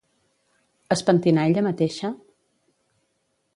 [0.95, 2.13] Es pentinà ella mateixa?